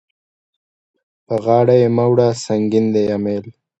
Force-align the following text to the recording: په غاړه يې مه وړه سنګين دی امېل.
په 1.25 1.35
غاړه 1.43 1.75
يې 1.81 1.87
مه 1.95 2.05
وړه 2.11 2.27
سنګين 2.45 2.85
دی 2.93 3.03
امېل. 3.17 3.45